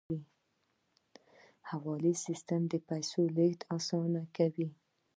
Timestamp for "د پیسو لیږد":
2.69-3.61